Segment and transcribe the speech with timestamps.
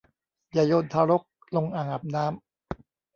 [0.53, 1.23] อย่าโยนทารก
[1.55, 2.33] ลงอ่างอาบน้ำ